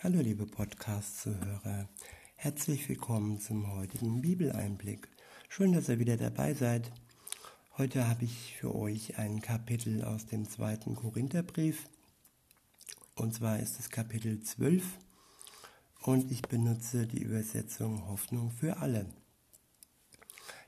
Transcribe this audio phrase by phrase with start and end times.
[0.00, 1.88] Hallo liebe Podcast-Zuhörer,
[2.36, 5.08] herzlich willkommen zum heutigen Bibeleinblick.
[5.48, 6.92] Schön, dass ihr wieder dabei seid.
[7.76, 11.88] Heute habe ich für euch ein Kapitel aus dem zweiten Korintherbrief.
[13.16, 14.84] Und zwar ist es Kapitel 12
[16.04, 19.04] und ich benutze die Übersetzung Hoffnung für alle.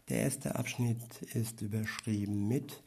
[0.09, 2.83] Der erste Abschnitt ist überschrieben mit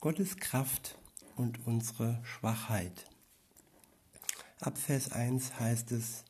[0.00, 0.96] Gottes Kraft
[1.36, 3.11] und unsere Schwachheit.
[4.62, 6.22] Ab Vers 1 heißt es,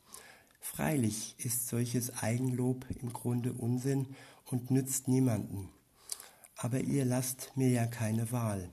[0.58, 5.68] Freilich ist solches Eigenlob im Grunde Unsinn und nützt niemanden.
[6.56, 8.70] Aber ihr lasst mir ja keine Wahl.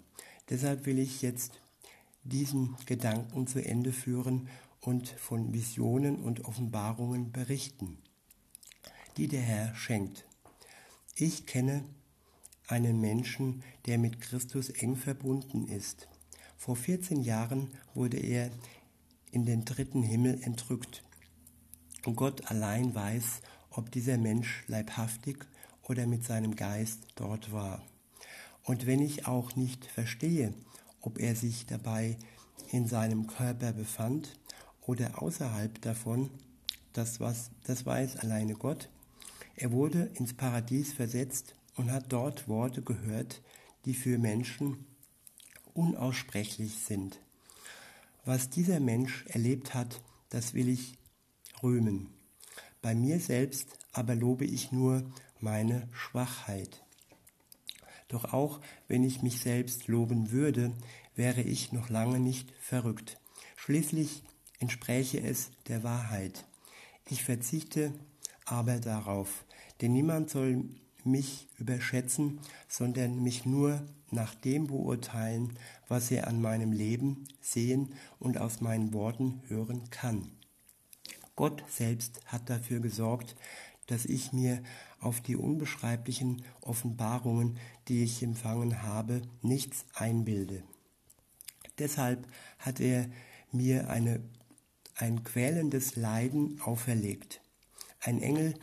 [0.49, 1.59] Deshalb will ich jetzt
[2.23, 4.47] diesen Gedanken zu Ende führen
[4.79, 7.97] und von Visionen und Offenbarungen berichten,
[9.17, 10.25] die der Herr schenkt.
[11.15, 11.83] Ich kenne
[12.69, 16.07] einen Menschen, der mit Christus eng verbunden ist.
[16.55, 18.51] Vor 14 Jahren wurde er
[19.31, 21.03] in den dritten Himmel entrückt.
[22.05, 25.45] Und Gott allein weiß, ob dieser Mensch leibhaftig
[25.83, 27.81] oder mit seinem Geist dort war.
[28.63, 30.53] Und wenn ich auch nicht verstehe,
[31.01, 32.17] ob er sich dabei
[32.71, 34.37] in seinem Körper befand
[34.81, 36.29] oder außerhalb davon,
[36.93, 38.89] das, was, das weiß alleine Gott.
[39.55, 43.41] Er wurde ins Paradies versetzt und hat dort Worte gehört,
[43.85, 44.85] die für Menschen
[45.73, 47.19] unaussprechlich sind.
[48.25, 50.97] Was dieser Mensch erlebt hat, das will ich
[51.63, 52.09] rühmen.
[52.81, 55.03] Bei mir selbst aber lobe ich nur
[55.39, 56.83] meine Schwachheit.
[58.07, 60.73] Doch auch wenn ich mich selbst loben würde,
[61.15, 63.19] wäre ich noch lange nicht verrückt.
[63.55, 64.23] Schließlich
[64.59, 66.45] entspräche es der Wahrheit.
[67.09, 67.93] Ich verzichte
[68.45, 69.45] aber darauf,
[69.81, 70.65] denn niemand soll
[71.05, 73.81] mich überschätzen, sondern mich nur
[74.11, 75.53] nach dem beurteilen,
[75.87, 80.31] was er an meinem Leben sehen und aus meinen Worten hören kann.
[81.35, 83.35] Gott selbst hat dafür gesorgt,
[83.87, 84.61] dass ich mir
[84.99, 90.63] auf die unbeschreiblichen Offenbarungen, die ich empfangen habe, nichts einbilde.
[91.79, 92.27] Deshalb
[92.59, 93.09] hat er
[93.51, 94.21] mir eine,
[94.95, 97.41] ein quälendes Leiden auferlegt.
[98.01, 98.53] Ein Engel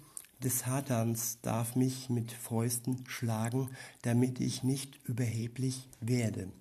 [0.43, 3.71] des Satans darf mich mit Fäusten schlagen,
[4.03, 6.53] damit ich nicht überheblich werde.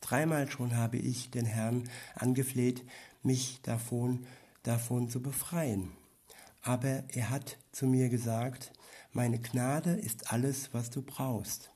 [0.00, 2.84] Dreimal schon habe ich den Herrn angefleht,
[3.22, 4.26] mich davon,
[4.62, 5.92] davon zu befreien.
[6.62, 8.72] Aber er hat zu mir gesagt,
[9.12, 11.70] meine Gnade ist alles, was du brauchst.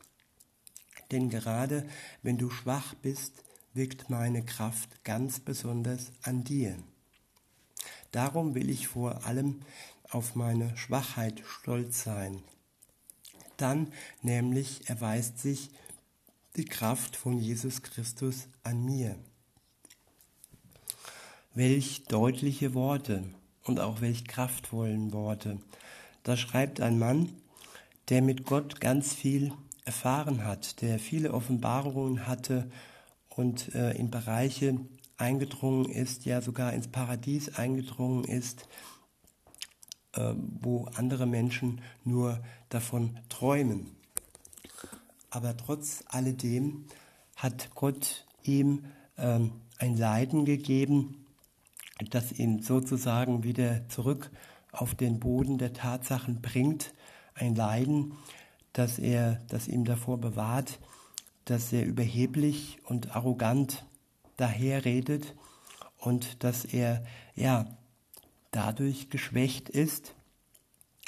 [1.10, 1.88] Denn gerade
[2.22, 6.76] wenn du schwach bist, wirkt meine Kraft ganz besonders an dir.
[8.12, 9.62] Darum will ich vor allem
[10.10, 12.42] auf meine Schwachheit stolz sein.
[13.56, 15.70] Dann nämlich erweist sich
[16.56, 19.16] die Kraft von Jesus Christus an mir.
[21.54, 23.24] Welch deutliche Worte
[23.64, 25.58] und auch welch kraftvollen Worte.
[26.22, 27.28] Da schreibt ein Mann,
[28.08, 29.52] der mit Gott ganz viel
[29.84, 32.70] erfahren hat, der viele Offenbarungen hatte
[33.28, 34.78] und äh, in Bereiche
[35.16, 38.68] eingedrungen ist, ja sogar ins Paradies eingedrungen ist,
[40.14, 43.96] wo andere Menschen nur davon träumen.
[45.30, 46.86] Aber trotz alledem
[47.36, 48.84] hat Gott ihm
[49.16, 51.26] ähm, ein Leiden gegeben,
[52.10, 54.30] das ihn sozusagen wieder zurück
[54.72, 56.92] auf den Boden der Tatsachen bringt.
[57.34, 58.14] Ein Leiden,
[58.72, 60.80] das er, das ihm davor bewahrt,
[61.44, 63.86] dass er überheblich und arrogant
[64.36, 65.34] daherredet
[65.98, 67.04] und dass er
[67.34, 67.66] ja
[68.50, 70.14] dadurch geschwächt ist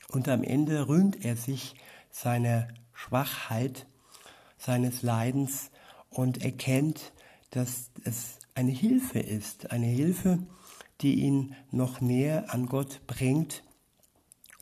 [0.08, 1.75] und am Ende rühmt er sich
[2.10, 3.86] seiner Schwachheit,
[4.58, 5.70] seines Leidens
[6.10, 7.12] und erkennt,
[7.50, 10.38] dass es eine Hilfe ist, eine Hilfe,
[11.00, 13.64] die ihn noch näher an Gott bringt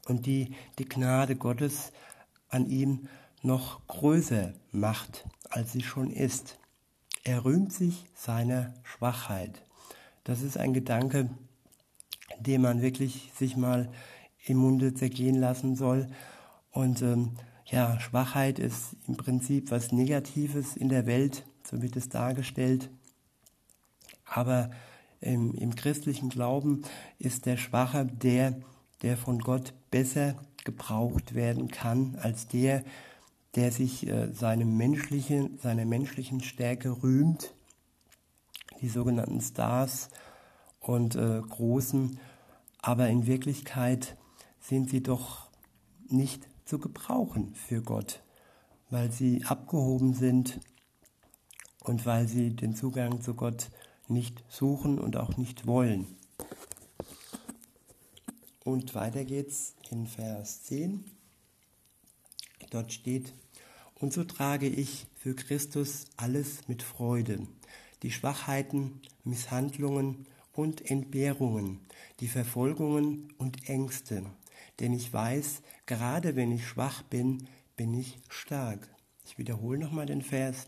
[0.07, 1.93] und die die Gnade Gottes
[2.49, 3.09] an ihm
[3.43, 6.59] noch größer macht, als sie schon ist.
[7.25, 9.63] Er rühmt sich seiner Schwachheit.
[10.25, 11.29] Das ist ein Gedanke,
[12.38, 13.91] den man wirklich sich mal
[14.47, 16.09] im Munde zergehen lassen soll.
[16.71, 17.32] Und ähm,
[17.66, 22.91] ja, Schwachheit ist im Prinzip was Negatives in der Welt, so wird es dargestellt.
[24.24, 24.71] Aber
[25.21, 26.82] im, im christlichen Glauben
[27.18, 28.60] ist der Schwache der,
[29.03, 32.84] der von Gott besser gebraucht werden kann, als der,
[33.54, 37.54] der sich äh, seine menschliche, seiner menschlichen Stärke rühmt,
[38.80, 40.10] die sogenannten Stars
[40.80, 42.18] und äh, Großen,
[42.82, 44.16] aber in Wirklichkeit
[44.60, 45.48] sind sie doch
[46.09, 48.22] nicht zu gebrauchen für Gott,
[48.88, 50.60] weil sie abgehoben sind
[51.80, 53.71] und weil sie den Zugang zu Gott
[54.09, 56.06] nicht suchen und auch nicht wollen.
[58.65, 61.04] Und weiter geht's in Vers 10.
[62.71, 63.32] Dort steht,
[63.94, 67.47] und so trage ich für Christus alles mit Freude,
[68.03, 70.27] die Schwachheiten, Misshandlungen
[70.60, 71.80] und Entbehrungen,
[72.21, 74.27] die Verfolgungen und Ängste.
[74.78, 78.86] Denn ich weiß, gerade wenn ich schwach bin, bin ich stark.
[79.24, 80.66] Ich wiederhole nochmal den Vers.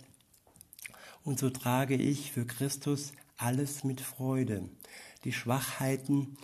[1.25, 4.67] Und so trage ich für Christus alles mit Freude,
[5.25, 6.39] die Schwachheiten,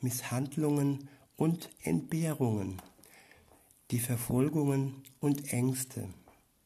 [0.00, 2.82] Misshandlungen und Entbehrungen,
[3.90, 6.08] die Verfolgungen und Ängste.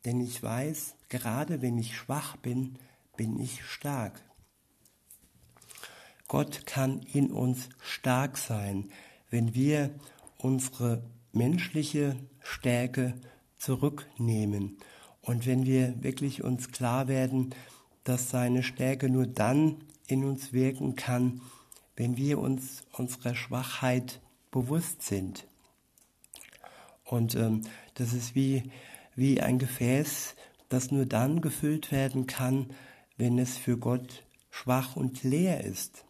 [0.04, 2.76] Denn ich weiß, gerade wenn ich schwach bin,
[3.16, 4.20] bin ich stark.
[6.28, 8.90] Gott kann in uns stark sein,
[9.30, 9.90] wenn wir
[10.38, 13.14] unsere menschliche Stärke
[13.58, 14.78] zurücknehmen
[15.20, 17.54] und wenn wir wirklich uns klar werden,
[18.04, 19.76] dass seine Stärke nur dann
[20.06, 21.40] in uns wirken kann,
[21.96, 25.46] wenn wir uns unserer Schwachheit bewusst sind.
[27.04, 27.62] Und ähm,
[27.94, 28.70] das ist wie,
[29.14, 30.34] wie ein Gefäß,
[30.68, 32.70] das nur dann gefüllt werden kann,
[33.16, 36.04] wenn es für Gott schwach und leer ist.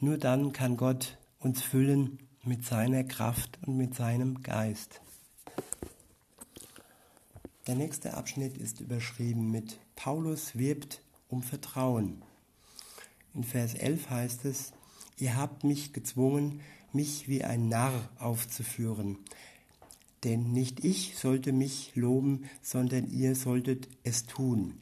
[0.00, 5.00] Nur dann kann Gott uns füllen mit seiner Kraft und mit seinem Geist.
[7.66, 12.22] Der nächste Abschnitt ist überschrieben mit Paulus wirbt um Vertrauen.
[13.32, 14.72] In Vers 11 heißt es,
[15.18, 16.60] ihr habt mich gezwungen,
[16.92, 19.18] mich wie ein Narr aufzuführen.
[20.24, 24.74] Denn nicht ich sollte mich loben, sondern ihr solltet es tun.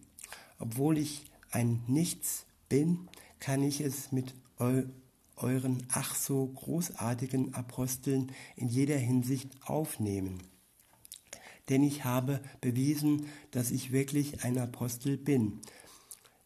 [0.58, 3.08] Obwohl ich ein Nichts bin,
[3.40, 4.34] kann ich es mit
[5.36, 10.42] euren ach so großartigen Aposteln in jeder Hinsicht aufnehmen.
[11.68, 15.60] Denn ich habe bewiesen, dass ich wirklich ein Apostel bin,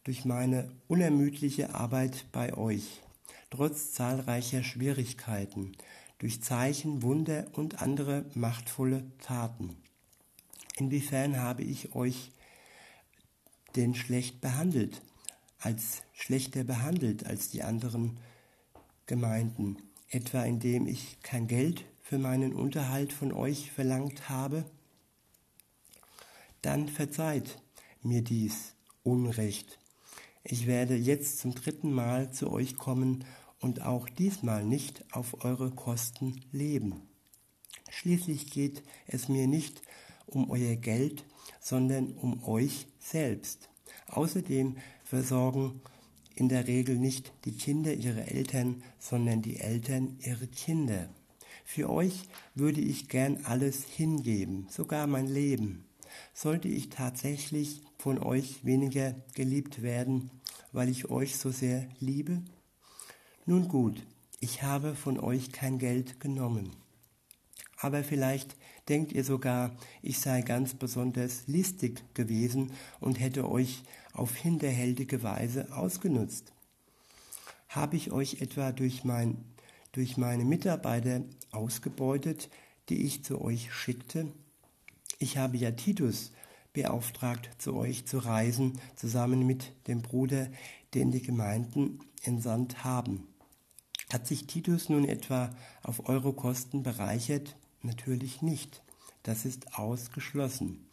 [0.03, 3.01] durch meine unermüdliche Arbeit bei euch,
[3.49, 5.73] trotz zahlreicher Schwierigkeiten,
[6.19, 9.75] durch Zeichen, Wunder und andere machtvolle Taten.
[10.77, 12.31] Inwiefern habe ich euch
[13.75, 15.01] denn schlecht behandelt,
[15.59, 18.19] als schlechter behandelt als die anderen
[19.07, 19.77] Gemeinden,
[20.09, 24.65] etwa indem ich kein Geld für meinen Unterhalt von euch verlangt habe?
[26.61, 27.61] Dann verzeiht
[28.03, 29.79] mir dies Unrecht.
[30.43, 33.25] Ich werde jetzt zum dritten Mal zu euch kommen
[33.59, 37.01] und auch diesmal nicht auf eure Kosten leben.
[37.89, 39.81] Schließlich geht es mir nicht
[40.25, 41.25] um euer Geld,
[41.59, 43.69] sondern um euch selbst.
[44.07, 45.81] Außerdem versorgen
[46.37, 51.09] in der Regel nicht die Kinder ihre Eltern, sondern die Eltern ihre Kinder.
[51.65, 52.23] Für euch
[52.53, 55.85] würde ich gern alles hingeben, sogar mein Leben.
[56.33, 60.29] Sollte ich tatsächlich von euch weniger geliebt werden,
[60.71, 62.43] weil ich euch so sehr liebe?
[63.45, 64.05] Nun gut,
[64.39, 66.71] ich habe von euch kein Geld genommen.
[67.79, 68.55] Aber vielleicht
[68.89, 73.83] denkt ihr sogar, ich sei ganz besonders listig gewesen und hätte euch
[74.17, 76.53] auf hinterhältige Weise ausgenutzt.
[77.69, 79.43] Habe ich euch etwa durch, mein,
[79.91, 81.21] durch meine Mitarbeiter
[81.51, 82.49] ausgebeutet,
[82.89, 84.31] die ich zu euch schickte?
[85.19, 86.31] Ich habe ja Titus
[86.73, 90.47] beauftragt, zu euch zu reisen, zusammen mit dem Bruder,
[90.93, 93.27] den die Gemeinden entsandt haben.
[94.11, 95.49] Hat sich Titus nun etwa
[95.83, 97.57] auf eure Kosten bereichert?
[97.81, 98.83] Natürlich nicht.
[99.23, 100.86] Das ist ausgeschlossen.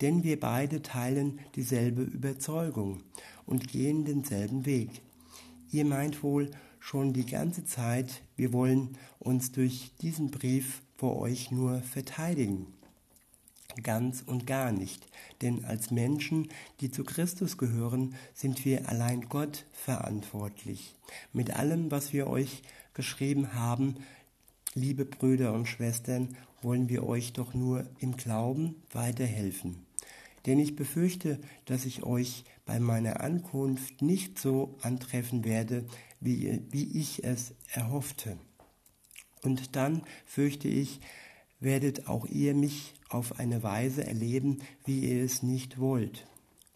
[0.00, 3.02] Denn wir beide teilen dieselbe Überzeugung
[3.46, 5.02] und gehen denselben Weg.
[5.70, 11.50] Ihr meint wohl schon die ganze Zeit, wir wollen uns durch diesen Brief vor euch
[11.50, 12.66] nur verteidigen.
[13.82, 15.06] Ganz und gar nicht,
[15.42, 16.48] denn als Menschen,
[16.80, 20.94] die zu Christus gehören, sind wir allein Gott verantwortlich.
[21.32, 22.62] Mit allem, was wir euch
[22.94, 23.96] geschrieben haben,
[24.74, 29.87] liebe Brüder und Schwestern, wollen wir euch doch nur im Glauben weiterhelfen.
[30.48, 35.84] Denn ich befürchte, dass ich euch bei meiner Ankunft nicht so antreffen werde,
[36.20, 38.38] wie, wie ich es erhoffte.
[39.42, 41.00] Und dann fürchte ich,
[41.60, 46.26] werdet auch ihr mich auf eine Weise erleben, wie ihr es nicht wollt.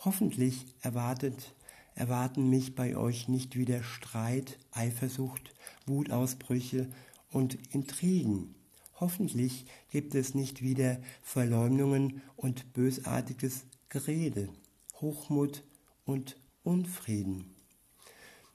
[0.01, 1.55] Hoffentlich erwartet,
[1.95, 5.55] erwarten mich bei euch nicht wieder Streit, Eifersucht,
[5.87, 6.89] Wutausbrüche
[7.31, 8.55] und Intrigen.
[9.03, 14.49] Hoffentlich gibt es nicht wieder Verleumdungen und bösartiges Gerede,
[15.01, 15.65] Hochmut
[16.05, 17.53] und Unfrieden.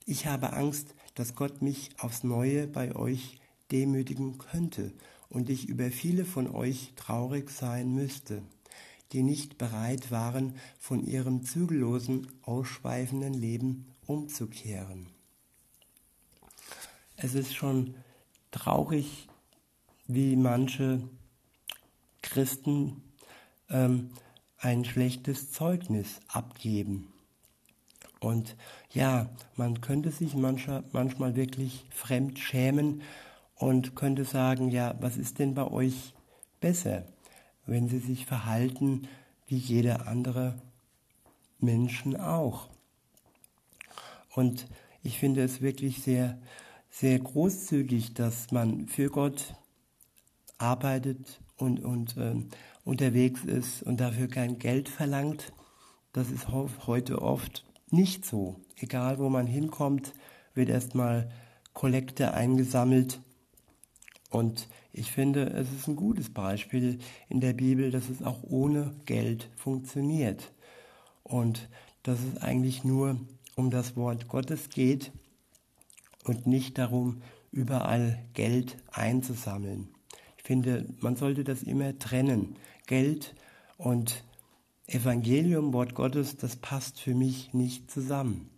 [0.05, 3.41] Ich habe Angst, dass Gott mich aufs Neue bei euch
[3.73, 4.93] demütigen könnte
[5.27, 8.41] und ich über viele von euch traurig sein müsste,
[9.11, 15.09] die nicht bereit waren, von ihrem zügellosen, ausschweifenden Leben umzukehren.
[17.17, 17.95] Es ist schon
[18.51, 19.27] traurig
[20.07, 21.01] wie manche
[22.21, 23.01] Christen
[23.69, 24.09] ähm,
[24.57, 27.13] ein schlechtes Zeugnis abgeben.
[28.19, 28.55] Und
[28.91, 33.03] ja, man könnte sich mancher, manchmal wirklich fremd schämen
[33.55, 36.13] und könnte sagen, ja, was ist denn bei euch
[36.59, 37.05] besser,
[37.65, 39.07] wenn sie sich verhalten
[39.47, 40.55] wie jeder andere
[41.59, 42.69] Menschen auch.
[44.35, 44.67] Und
[45.03, 46.39] ich finde es wirklich sehr,
[46.89, 49.55] sehr großzügig, dass man für Gott
[50.57, 52.35] arbeitet und, und äh,
[52.83, 55.53] unterwegs ist und dafür kein Geld verlangt.
[56.13, 58.59] Das ist heute oft nicht so.
[58.75, 60.13] Egal wo man hinkommt,
[60.53, 61.29] wird erstmal
[61.73, 63.21] Kollekte eingesammelt.
[64.29, 66.99] Und ich finde, es ist ein gutes Beispiel
[67.29, 70.51] in der Bibel, dass es auch ohne Geld funktioniert.
[71.23, 71.69] Und
[72.03, 73.19] dass es eigentlich nur
[73.55, 75.11] um das Wort Gottes geht
[76.23, 77.21] und nicht darum,
[77.51, 79.89] überall Geld einzusammeln.
[80.47, 82.55] Finde, man sollte das immer trennen.
[82.85, 83.35] Geld
[83.77, 84.23] und
[84.85, 88.49] Evangelium, Wort Gottes, das passt für mich nicht zusammen.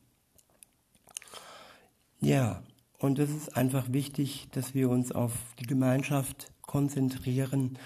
[2.20, 2.62] Ja,
[3.00, 7.80] und es ist einfach wichtig, dass wir uns auf die Gemeinschaft konzentrieren,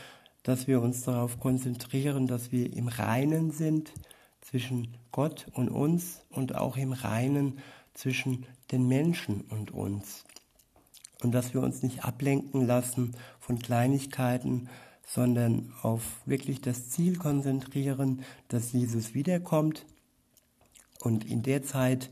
[0.44, 3.94] dass wir uns darauf konzentrieren, dass wir im Reinen sind
[4.42, 7.60] zwischen Gott und uns und auch im Reinen
[7.94, 10.26] zwischen den Menschen und uns.
[11.24, 14.70] Und dass wir uns nicht ablenken lassen von Kleinigkeiten,
[15.06, 19.86] sondern auf wirklich das Ziel konzentrieren, dass Jesus wiederkommt
[21.02, 22.12] und in der Zeit,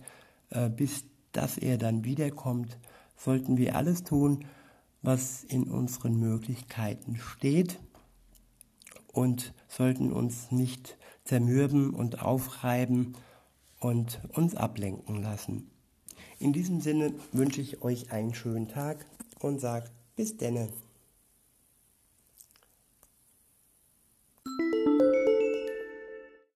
[0.50, 2.78] äh, bis dass er dann wiederkommt,
[3.16, 4.46] sollten wir alles tun,
[5.02, 7.80] was in unseren Möglichkeiten steht
[9.08, 13.16] und sollten uns nicht zermürben und aufreiben
[13.80, 15.71] und uns ablenken lassen.
[16.42, 19.06] In diesem Sinne wünsche ich euch einen schönen Tag
[19.42, 20.70] und sage bis denne.